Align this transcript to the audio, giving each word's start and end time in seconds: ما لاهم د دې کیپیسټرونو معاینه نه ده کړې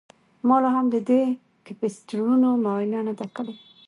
ما 0.47 0.57
لاهم 0.63 0.85
د 0.93 0.97
دې 1.09 1.21
کیپیسټرونو 1.65 2.49
معاینه 2.63 2.99
نه 3.07 3.13
ده 3.19 3.25
کړې 3.35 3.53